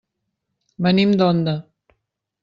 Venim 0.85 1.13
d'Onda. 1.19 1.53